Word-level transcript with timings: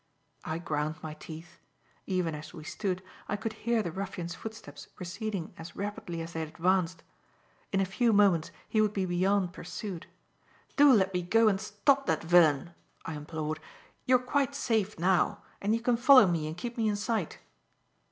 I 0.43 0.57
ground 0.57 0.95
my 1.03 1.13
teeth. 1.13 1.59
Even 2.07 2.33
as 2.33 2.55
we 2.55 2.63
stood, 2.63 3.03
I 3.27 3.35
could 3.35 3.53
hear 3.53 3.83
the 3.83 3.91
ruffian's 3.91 4.33
footsteps 4.33 4.87
receding 4.97 5.53
as 5.59 5.75
rapidly 5.75 6.23
as 6.23 6.33
they 6.33 6.39
had 6.39 6.49
advanced. 6.49 7.03
In 7.71 7.79
a 7.79 7.85
few 7.85 8.11
moments 8.11 8.49
he 8.67 8.81
would 8.81 8.93
be 8.93 9.05
beyond 9.05 9.53
pursuit. 9.53 10.07
"Do 10.75 10.91
let 10.91 11.13
me 11.13 11.21
go 11.21 11.47
and 11.47 11.61
stop 11.61 12.07
that 12.07 12.23
villain!" 12.23 12.71
I 13.05 13.13
implored. 13.13 13.59
"You're 14.07 14.17
quite 14.17 14.55
safe 14.55 14.97
now, 14.97 15.43
and 15.61 15.75
you 15.75 15.81
can 15.81 15.97
follow 15.97 16.25
me 16.25 16.47
and 16.47 16.57
keep 16.57 16.77
me 16.77 16.87
in 16.89 16.95
sight." 16.95 17.37